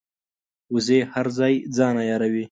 [0.73, 2.39] وزې هر ځای ځان عیاروي